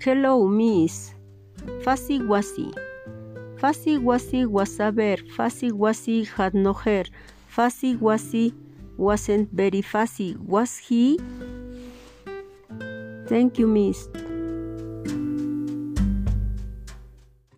Hello, 0.00 0.46
miss. 0.46 1.12
Fuzzy 1.82 2.20
Wuzzy. 2.20 2.72
Fuzzy 3.58 3.98
Wuzzy 3.98 4.46
was 4.46 4.78
a 4.78 4.92
bear. 4.92 5.16
Fuzzy 5.36 5.72
Wuzzy 5.72 6.24
had 6.24 6.54
no 6.54 6.72
hair. 6.72 7.04
Fuzzy 7.48 7.96
Wuzzy 7.96 8.54
wasn't 8.96 9.50
very 9.52 9.82
fuzzy, 9.82 10.36
was 10.36 10.78
he? 10.78 11.18
Thank 13.26 13.58
you, 13.58 13.66
miss. 13.66 14.08